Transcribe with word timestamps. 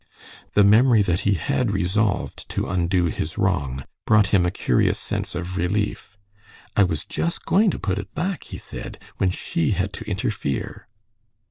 The 0.55 0.63
memory 0.63 1.03
that 1.03 1.19
he 1.29 1.35
had 1.35 1.69
resolved 1.69 2.49
to 2.49 2.67
undo 2.67 3.05
his 3.05 3.37
wrong 3.37 3.83
brought 4.07 4.29
him 4.29 4.47
a 4.47 4.49
curious 4.49 4.97
sense 4.97 5.35
of 5.35 5.57
relief. 5.57 6.17
"I 6.75 6.83
was 6.83 7.05
just 7.05 7.45
going 7.45 7.69
to 7.69 7.77
put 7.77 7.99
it 7.99 8.11
back," 8.15 8.45
he 8.45 8.57
said, 8.57 8.97
"when 9.17 9.29
she 9.29 9.73
had 9.73 9.93
to 9.93 10.05
interfere." 10.09 10.87